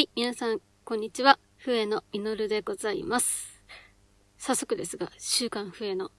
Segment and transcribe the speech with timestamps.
[0.00, 1.38] はい、皆さん、こんにちは。
[1.58, 3.62] 笛のみのるでございます。
[4.38, 6.10] 早速ですが、週刊笛の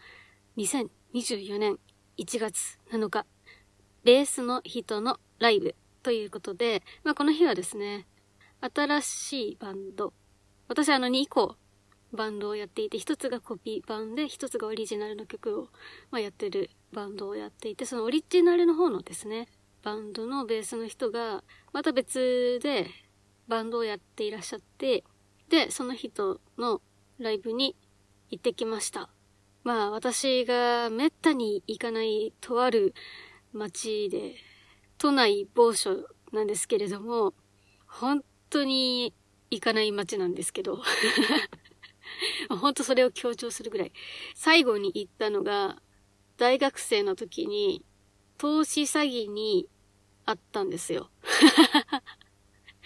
[0.56, 1.80] 2024年
[2.20, 3.26] 1月7日、
[4.04, 5.74] ベースの人のライブ
[6.04, 8.06] ということで、まあ、この日はですね、
[8.60, 10.14] 新しいバンド、
[10.68, 11.56] 私あの2個
[12.14, 15.70] バンドをやっていて、一つがコピー版で、一つがオリジナルの曲を、
[16.12, 19.48] まあ、やってるバンドをやっていて、そのオリジナルの方のですね、
[19.82, 21.44] バンドのベースの人が、
[21.74, 22.86] また別で
[23.52, 25.04] バンドをやっていらっしゃって、
[25.50, 26.82] で、その人の
[27.20, 27.76] ライブに
[28.30, 29.10] 行ってきました。
[29.66, 32.96] まあ、私がめったに行かないとある
[33.52, 34.36] 街で、
[34.98, 37.34] 都内某所なんですけれども、
[37.88, 39.14] 本当に
[39.50, 40.82] 行かない街なんですけど、
[42.50, 43.92] 本当それを強調するぐらい。
[44.34, 45.82] 最後に行ったのが、
[46.38, 47.84] 大学生の時に、
[48.38, 49.68] 投資詐欺に
[50.26, 51.10] あったんですよ。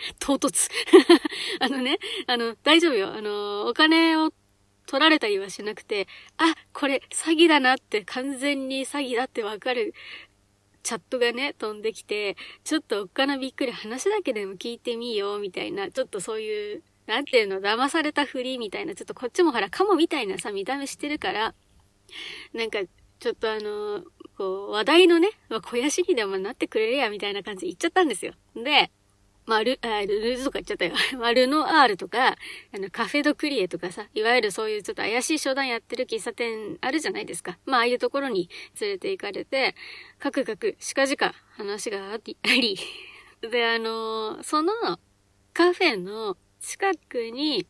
[0.19, 0.69] 唐突。
[1.59, 3.13] あのね、あの、大丈夫よ。
[3.13, 4.31] あの、お金を
[4.85, 9.93] 取られたりはしなくて、あ、これ詐欺だなって、完全に詐欺だってわかる
[10.83, 21.55] チャットがね、飛んできて、ちょっとおっかなびっくり話だけでも聞いてみよう、みたいな、ちょっとそういう、なんていうの、騙されたふりみたいな、ちょっとこっちもほら、カモみたいなさ、見た目してるから、
[22.53, 22.79] なんか、
[23.19, 24.03] ちょっとあの、
[24.37, 28.33] こう、話題のね、まあ、肥やしにでもなってくれるや、みたいな感じで言っちゃったんですよ。
[28.55, 28.91] で、
[29.45, 30.93] まあ、ル、ーズとか言っちゃったよ。
[31.19, 32.35] まあ、ルノアールとか、あ
[32.73, 37.57] の、カフェドクリエとかさ、いわゆるそういうちょっと怪しい商談やってる喫茶店あるじゃないですか。
[37.65, 39.75] まあ、ああいうところに連れて行かれて、
[40.19, 42.77] カクカク、しかじか話があり、あり。
[43.51, 44.73] で、あのその
[45.53, 47.67] カフェの近くに、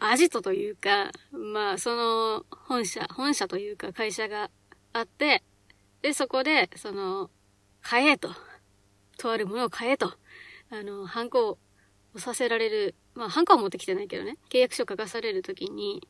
[0.00, 4.48] アジトというか、まあ、その本社、本社というか会社が
[4.92, 5.42] あって、
[6.00, 7.28] で、そこで、その、
[7.82, 8.30] 買えと。
[9.18, 10.14] とあるものを買えと。
[10.70, 11.58] あの、ハンコ
[12.14, 16.06] をさせられる、まあ、ハンコは持ってきてないけどね、契約書書かされるときに、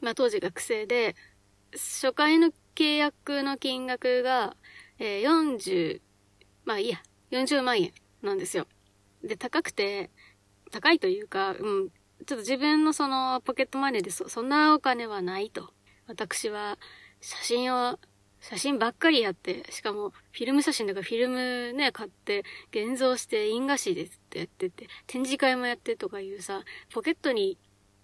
[0.00, 1.14] まあ、当時学生で、
[1.72, 4.56] 初回の契約の金額が、
[4.98, 6.00] えー40、
[6.64, 7.92] まあいいや、40万円
[8.22, 8.66] なんですよ。
[9.22, 10.10] で、高くて、
[10.70, 11.92] 高いというか、うん、ちょ
[12.22, 15.72] っと自分のそのポケットマネーでそそんなお金はないと。
[16.06, 16.78] 私は
[17.20, 17.98] 写真を、
[18.40, 26.62] 写真ばっかりやって、しかもフィルム写真だかフィルムね、買って、現像して印画紙でってやってて、展示会もやってとかいうさ、
[26.92, 27.58] ポケットに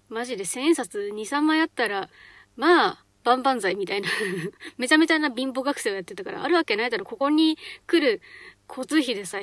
[0.09, 2.09] マジで千円札2、3枚あったら、
[2.56, 4.09] まあ、万々歳みたいな
[4.77, 7.56] めちゃめちゃな貧乏学生をやってたから、あるわけないだろ、ここに
[7.87, 8.21] 来る
[8.69, 9.41] 交通費でさ、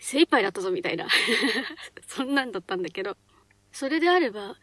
[0.00, 1.06] 精一杯だったぞみたいな。
[2.06, 3.16] そんなんだったんだけど。
[3.72, 4.56] それであれば、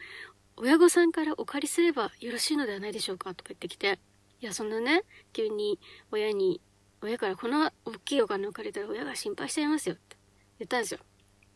[0.56, 4.00] 親御さんからお借りすればよろしいのではないでしょうかとか言ってきて、
[4.42, 5.04] いや、そんなね、
[5.34, 5.80] 急に
[6.12, 6.60] 親に、
[7.02, 10.18] 親からこの大きいお金を借りたら親が心配しちゃいますよって
[10.60, 11.00] 言ったんですよ。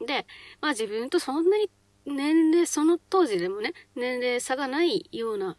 [0.05, 0.27] で、
[0.61, 1.69] まあ自分とそんなに
[2.05, 5.57] 年齢、その当時でもね、年齢差がないような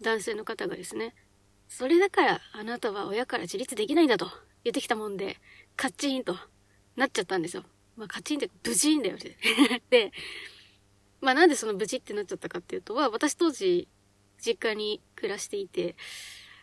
[0.00, 1.14] 男性の方がですね、
[1.68, 4.26] それだからあなたは親から自立できないんだと
[4.64, 5.36] 言ってきたもんで、
[5.76, 6.36] カッチンと
[6.96, 7.62] なっちゃったんですよ。
[7.96, 9.36] まあカチンってブチンだよね。
[9.90, 10.12] で、
[11.20, 13.86] まあなんでそのブチってなっちゃったかっていうとは、私当時
[14.44, 15.94] 実家に暮らしていて、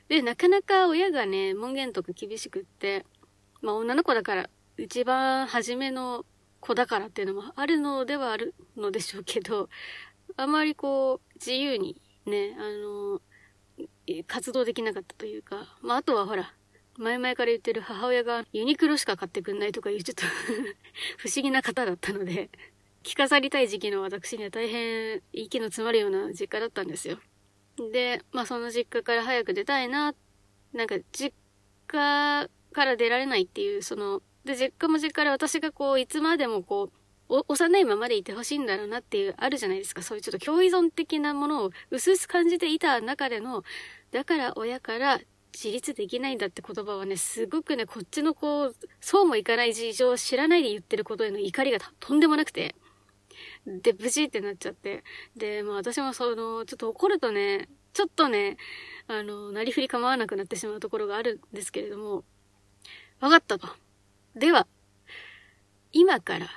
[0.10, 3.06] で、なかなか親がね、門限とか厳しくって、
[3.62, 6.26] まあ女の子だから、一番初めの
[6.60, 9.70] 子だからっていうのもあるのではあるのでしょうけど、
[10.36, 13.22] あまりこう、自由にね、あの、
[14.28, 16.54] 活動できなかったというか、まああとはほら、
[16.98, 20.24] 前々から言ってる母親がユニクロしか買ってくんないとかいうちょっと
[21.18, 22.50] 不思議な方だったので、
[23.04, 27.20] 着飾りたい時期の私には大変息の詰まるような実家だったんですよ。
[27.92, 30.14] で、まあその実家から早く出たいな、
[30.74, 31.34] なんか実
[31.88, 36.92] 家から出られないっていう、その、で、実家も実家で私がこう、いつまでもこ
[37.30, 40.02] う、幼いままでいてほしいんだろうなっていう、あるじゃないですか。
[40.02, 43.64] そういうちょっと共依存的なものを薄々感じていた中での、
[44.12, 45.20] だから親から
[45.54, 52.76] 自立できないんだって言葉はね、すごくね、こっちのこう、そうもいかない事情を知らないで言ってることへの怒りがとんでもなくて、
[53.82, 55.04] で、ブチってなっちゃって。
[55.36, 58.58] で、まあ私もその、ちょっと怒るとね、ちょっとね、
[59.08, 62.24] あの、なりふり構わなくなってしまうところがあるんですけれども、
[63.20, 63.68] わかったと。
[64.36, 64.68] では、
[65.92, 66.48] 今から、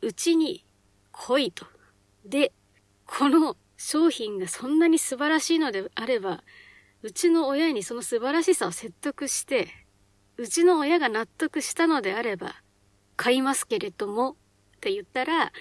[0.00, 0.64] うちに
[1.12, 1.66] 来いと。
[2.24, 2.52] で、
[3.06, 6.42] この商品がそんなに素晴らしいのであれば、
[7.02, 9.68] うちの親にその素晴らしさを説得して、
[10.36, 12.56] うちの親が納得したのであれば、
[13.16, 14.34] 買いますけれども、っ
[14.80, 15.52] て言ったら、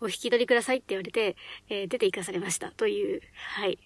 [0.00, 1.36] お引き取りくださいって言われて、
[1.68, 2.70] えー出て行かされました。
[2.72, 3.20] という、
[3.56, 3.78] はい。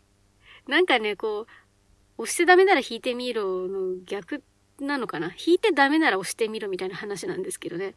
[0.68, 4.42] なんかね、こう、押してダメなら引いてみろの逆
[4.80, 5.32] なのかな？
[5.44, 7.94] 引いてダメなら押してみろみたいな話なんですけどね。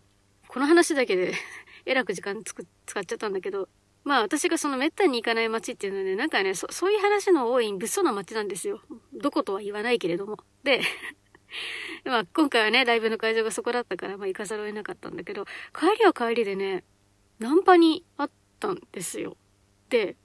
[0.48, 1.34] この話だけで
[1.86, 3.70] えらく時間つく使っちゃったんだけど、
[4.04, 8.82] まあ私がその滅多に行かない街っていうのはね、なんかね、そそういう話の多い物騒な街なんですよ。
[9.14, 10.38] どことは言わないけれども。
[10.64, 10.82] で、
[12.06, 15.46] まあ今回はね、ライブの会場がそこだったから、まあ行かざるを得なかったんだけど、
[15.78, 16.84] 帰りは帰りでね、
[17.40, 18.30] ナンパにあっ
[18.60, 19.38] たんですよ。
[19.90, 20.16] で、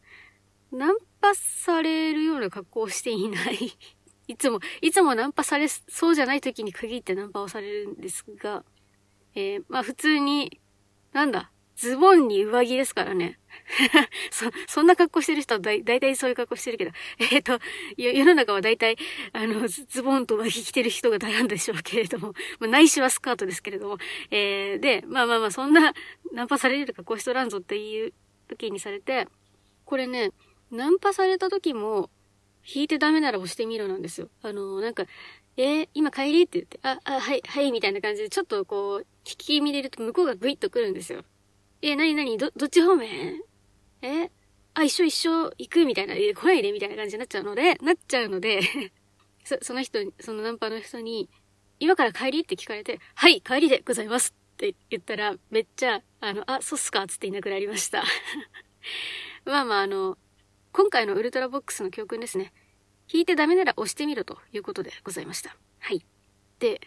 [0.73, 3.73] ナンパされるような格好をしていない
[4.29, 8.65] いつも、いつもナンパされそうじゃない時に限ってナンパをされるんですが、
[9.35, 10.61] えー、まあ普通に、
[11.13, 13.39] なんだ、ズボンに上着ですからね。
[14.31, 17.59] そ、そんな格好してる人はだだいたいそういう格好してるけど、 えっ、ー、と、
[17.97, 18.99] 世の中はだいたい、
[19.33, 23.97] あの、ズボンと上着着てる人が大半でしょうけれども、 まあ、内緒はスカートですけれども、
[24.31, 25.95] えー、で、まあまあまあ、そんな、
[26.33, 28.13] ナンパされる格好しとらんぞっていう
[28.47, 29.27] 時にされて、
[29.87, 30.33] これね、
[30.71, 32.11] ナンパされた時も、
[32.63, 34.29] 引いてダメなら押してみろなんですよ。
[34.43, 35.07] あの、なんか、
[35.57, 41.25] えー、今帰りって言って、あ、あ、はい、はい、みたいな感じで、ちょっとこう、引き見れると向こうがグイッと来るんですよ。
[41.83, 43.41] え、なになにど、どっち方面？
[44.03, 44.31] え？
[44.75, 48.61] あ、一緒一緒行くみたいな、え、来ないでみたいな感じになっちゃうので、なっちゃうので
[49.45, 51.29] そ、その人、そのナンパの人に、
[51.79, 58.05] 今から帰りって聞かれて、はい、帰りでございますって言ったら、めっちゃ、あの、あ、そうっすかつっていなくなりました
[59.45, 60.19] まあまあ、あの、
[60.73, 62.53] 今回のウルトラボックスの教訓ですね。
[63.13, 65.57] 弾いてダメなら押してみろということでございました。
[65.81, 66.05] はい。
[66.61, 66.81] で、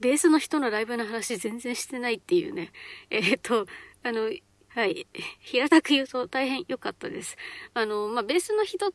[0.00, 2.72] ベースの人のライブの話全然してないっていうね。
[3.10, 3.66] えー、っと、
[4.06, 4.30] あの、
[4.68, 5.08] はい。
[5.40, 7.36] 平たく言うと大変良かったです。
[7.74, 8.92] あの、まあ、ベースの人、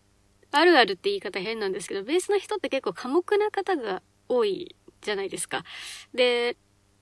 [0.51, 5.65] あるあるって言い方変なんですけど、ベースの人って結構寡黙な方が多いじゃないですか。
[6.13, 6.55] で、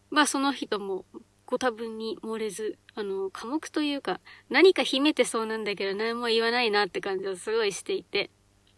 [0.10, 1.06] まあ、その人も
[1.46, 4.20] ご多分に漏れず、あの、寡黙というか、
[4.50, 8.32] 何か秘めてそうなんだけど何も言わないなって感じをすごいしていて、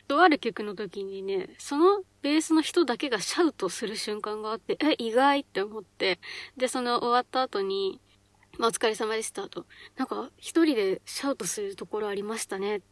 [0.10, 6.20] とある曲の時にね、そのベースの人だけがシャウトする瞬間があって、え、意外って思って、
[6.58, 8.02] で、その終わった後に、
[8.58, 9.66] まあ、お疲れ様でしたと。
[9.98, 12.86] なんか、一人でシャウトするところありましたねって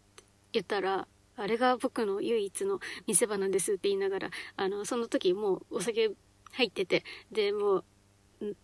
[0.54, 6.12] 言ったら、あれが僕の唯一の見せ場なんですって言いながら、あの、その時もうお酒
[6.52, 7.86] 入ってて、で、もう、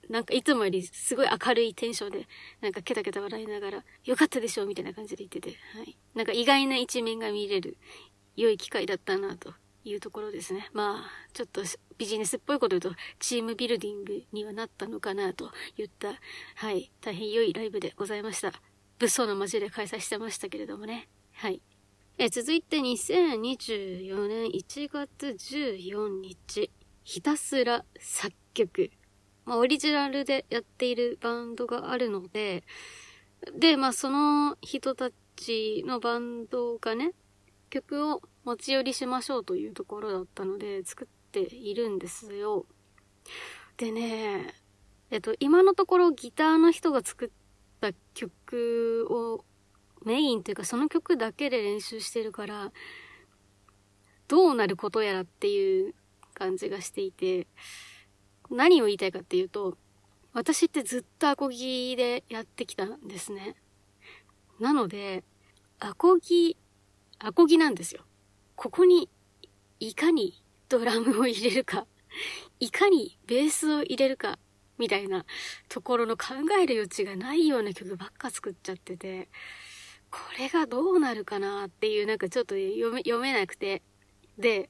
[0.09, 2.27] なんかいつもよりすごい明るいテンションで、
[2.61, 5.97] なんかケタケタ笑いながら、よかったでしょうみたいな感じで言ってて、はい。
[6.15, 7.77] なんか意外な一面が見れる
[8.35, 9.53] 良い機会だったなと
[9.85, 10.69] いうところですね。
[10.73, 11.61] まあ、ちょっと
[11.97, 16.13] ビジネスっぽいこと言うと、チームビルディングにはなったのかなと言った、
[16.55, 18.51] はい、大変良いライブでございました。
[18.99, 21.07] 物騒な街で開催してましたけれどもね。
[21.33, 21.61] はい。
[22.17, 26.71] え続いて2024年1月14日、
[27.03, 28.89] ひたすら作曲。
[29.45, 32.63] まあ、オリジナルでやっているバンドがあるので、
[33.59, 37.11] で、まあ、その人たちのバンドがね、
[37.69, 42.65] 曲を持ち寄りしましょうというところだったので作っているんですよ。
[43.77, 44.53] でね、
[45.09, 47.29] えっと、今のところギターの人が作っ
[47.81, 49.43] た曲を
[50.05, 52.71] メインというかその曲だけで練習してるから、
[54.27, 55.95] どうなることやらっていう
[56.35, 57.47] 感じがしていて、
[58.51, 59.77] 何を言いたいかっていうと、
[60.33, 63.55] 私ってずっとアコギでやってきたんですね。
[64.59, 65.23] なので、
[65.79, 66.57] アコギ
[67.19, 68.03] アコギなんですよ。
[68.55, 69.09] ここに、
[69.79, 71.85] いかにドラムを入れるか、
[72.59, 74.39] いかにベースを入れるか、
[74.77, 75.25] みたいな
[75.69, 79.29] ところの考える余地がないような曲ばっか作っちゃってて、
[80.09, 83.81] これがどうなるかなっていうなんかちょっと読め、読めなくて。
[84.37, 84.69] で、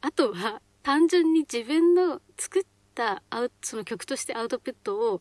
[0.00, 2.62] あとは単純に自分の作っ
[2.94, 5.20] たアウその曲としてアウトプットを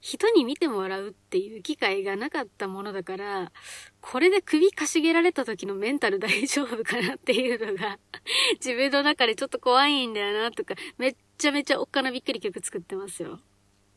[0.00, 3.52] 人に見てもらうっていう機会がなかったものだから、
[4.00, 7.98] これで首かしげられた時のメンタル大丈夫かなっていうのが
[8.64, 13.40] 自分の中でちょっと怖いんだよなとか、めっちゃめちゃおっかなびっくり曲作ってますよ。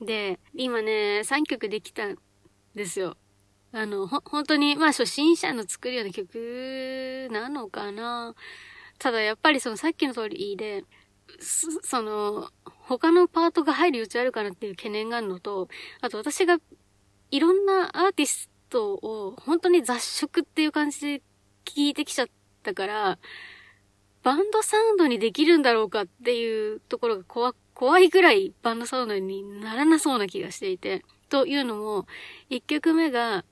[0.01, 2.17] で、今ね、3曲できたん
[2.73, 3.15] ですよ。
[3.71, 8.35] あの、ほ、本当に、まあ初心者の作るような曲なのかな。
[8.97, 10.83] ただやっぱりそのさっきの通りで、
[11.39, 12.49] その、
[12.99, 15.69] 他のパートが入る余地あるかなっていう懸念があるのと、
[16.01, 16.57] あと私が
[17.29, 21.21] いろんなアーティストを本当に雑食っていう感じで
[21.63, 22.27] 聞いてきちゃっ
[22.63, 23.19] たから、
[24.23, 31.03] バンドサウンドにできるんだろうかっていうところが怖、怖いぐらいバンドサウンドにならなそうな気がしていて。
[31.29, 32.07] というのも、
[32.49, 33.45] 一曲目が、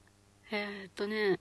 [0.51, 1.39] えー、っとね、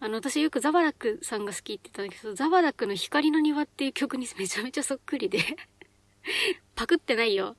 [0.00, 5.38] あの、私よくザバラックさんが好きって言ったんだけど、ザバラックの光の庭っていう曲にめちゃめちゃそっくりで
[6.74, 7.56] パクってないよ。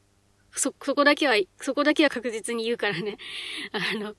[0.52, 3.18] そ、そこだけは、そこだけは確実に言うからね。
[3.72, 4.16] あの、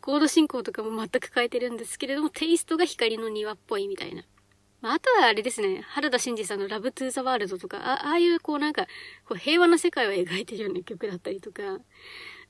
[0.00, 4.24] コード進行とかも全く変えてるんですけれども、テイストが光の庭っぽいみたいな。
[4.80, 8.86] まあ、あとはあれですね、原田真二さんのラブトゥーザワールドとか、あああいうこうなんか、
[9.24, 11.62] こう平和な世界を描いてるような曲だったりとか。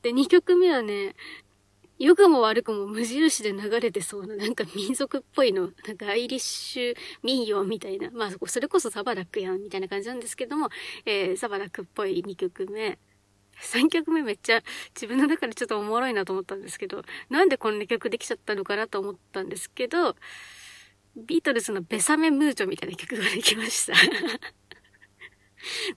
[0.01, 1.15] で、2曲目はね、
[1.99, 10.69] 良くも悪くも無印で流れてそうな、なんか民族っぽいの、なんかアイリッシュ民謡みたいな、まあそれこそサバラックやん、みたいな感じなんですけども、
[11.05, 12.97] えー、サバラックっぽい2曲目。
[13.61, 14.61] 3曲目めっちゃ
[14.95, 20.15] 自分の中でちょっとおもろいなと思ったんですけど、なんでこんな曲できちゃったのかなと思ったんですけど、
[21.17, 23.93] ビートルズのベサメムーチョみたいな曲ができました。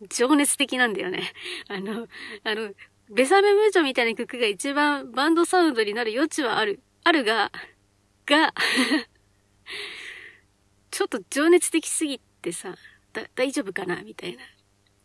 [0.11, 1.33] 情熱的なんだよね。
[1.69, 2.09] あの、
[2.43, 2.75] あの、
[3.13, 6.81] ベサメムーチョみたいな曲が一番バンドサウンドになる余地はある。
[7.05, 7.53] あるが、
[8.27, 8.55] が
[10.91, 12.75] ちょっと情熱的すぎてさ、
[13.13, 14.03] だ、大丈夫かな？
[14.03, 14.39] みたいな。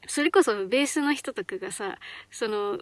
[0.08, 1.98] それこそベースの人とかがさ、
[2.32, 2.80] その、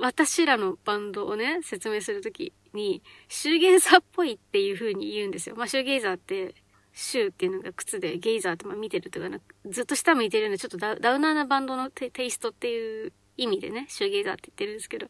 [0.00, 5.56] 私らのバンドをね、説明するときに、シューゲイザーっぽいっていう風に言うんですよ。
[5.56, 6.54] まあ、シューゲイザーって、
[6.92, 15.06] シューっていうのが靴で、ゲイザーってまあ見てるとかな、ずっと下向いてるような、ちょっとダウナーなバンドのテイストっていう意味でね、シューゲイザーって言ってるんですけど、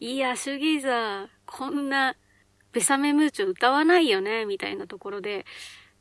[0.00, 2.16] いや、シューゲイザー、こんな、
[2.72, 5.46] ベサメムーチョ歌わないよね、みたいなところで、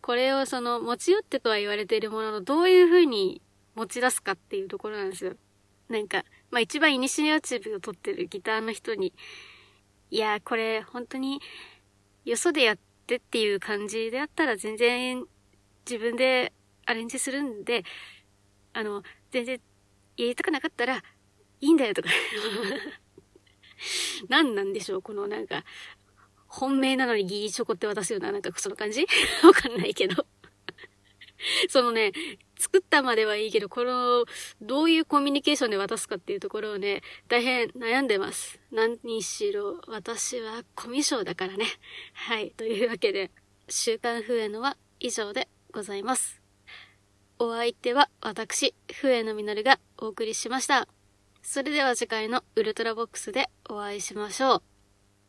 [0.01, 3.41] これをその、持ち寄ってとは言われているものの、どういう風に
[3.75, 5.35] 持ち出すかっていうところなんですよ。
[5.89, 9.13] なんか、まあ一番イニシアチブを取ってるギターの人に、
[10.09, 11.41] いや、これ本当に、
[12.25, 12.77] よそでやっ
[13.07, 15.25] てっていう感じであったら全然
[15.85, 16.53] 自分で
[16.85, 17.83] アレンジするんで、
[18.73, 19.59] あの、全然
[20.17, 21.03] やりたくなかったら
[21.61, 22.09] いいんだよとか
[24.29, 25.63] 何なんでしょうこのなんか、
[26.47, 29.05] 本命なのにギリチョコって渡すような、なんかその感じ？
[29.43, 30.25] わかんないけど
[31.69, 32.11] そのね、
[32.57, 34.25] 作ったまではいいけど、この、
[34.61, 38.59] どういうコミュニケーションで渡すかっていうところをね、大変悩んでます。
[38.71, 41.65] 何にしろ、私はコミュ障だからね。
[42.13, 42.51] はい。
[42.51, 43.31] というわけで、
[43.69, 46.41] 週刊笛のは以上でございます。
[47.39, 50.87] お相手は私、笛のみのるがお送りしました。
[51.41, 54.70] それでは次回のウルトラボックスでお会いしましょう。